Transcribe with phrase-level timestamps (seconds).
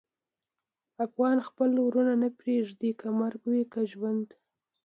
[1.05, 4.27] افغان خپل ورور نه پرېږدي، که مرګ وي که ژوند.